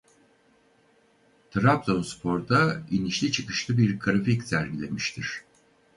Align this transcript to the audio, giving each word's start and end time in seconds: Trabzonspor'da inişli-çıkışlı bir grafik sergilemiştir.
Trabzonspor'da 1.51 2.81
inişli-çıkışlı 2.89 3.77
bir 3.77 3.99
grafik 3.99 4.43
sergilemiştir. 4.43 5.41